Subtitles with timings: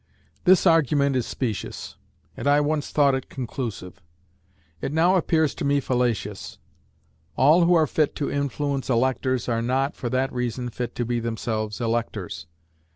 [0.45, 1.95] "This argument is specious,
[2.35, 4.01] and I once thought it conclusive.
[4.81, 6.57] It now appears to me fallacious.
[7.35, 11.19] All who are fit to influence electors are not, for that reason, fit to be
[11.19, 12.47] themselves electors.